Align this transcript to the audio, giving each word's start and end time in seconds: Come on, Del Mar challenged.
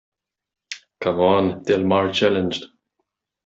Come 1.01 1.19
on, 1.19 1.61
Del 1.61 1.83
Mar 1.83 2.11
challenged. 2.11 2.65